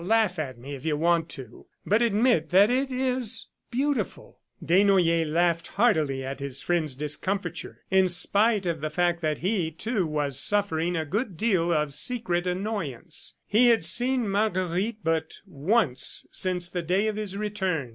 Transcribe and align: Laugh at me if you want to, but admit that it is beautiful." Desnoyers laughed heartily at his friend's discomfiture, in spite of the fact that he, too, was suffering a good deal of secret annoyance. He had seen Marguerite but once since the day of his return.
Laugh 0.17 0.39
at 0.39 0.57
me 0.57 0.73
if 0.73 0.83
you 0.83 0.97
want 0.97 1.29
to, 1.29 1.67
but 1.85 2.01
admit 2.01 2.49
that 2.49 2.71
it 2.71 2.89
is 2.89 3.49
beautiful." 3.69 4.39
Desnoyers 4.65 5.27
laughed 5.31 5.67
heartily 5.67 6.25
at 6.25 6.39
his 6.39 6.63
friend's 6.63 6.95
discomfiture, 6.95 7.83
in 7.91 8.09
spite 8.09 8.65
of 8.65 8.81
the 8.81 8.89
fact 8.89 9.21
that 9.21 9.37
he, 9.37 9.69
too, 9.69 10.07
was 10.07 10.39
suffering 10.39 10.95
a 10.97 11.05
good 11.05 11.37
deal 11.37 11.71
of 11.71 11.93
secret 11.93 12.47
annoyance. 12.47 13.35
He 13.45 13.67
had 13.67 13.85
seen 13.85 14.27
Marguerite 14.27 14.97
but 15.03 15.35
once 15.45 16.25
since 16.31 16.67
the 16.67 16.81
day 16.81 17.07
of 17.07 17.15
his 17.15 17.37
return. 17.37 17.89